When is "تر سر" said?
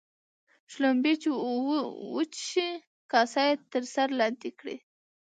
3.71-4.07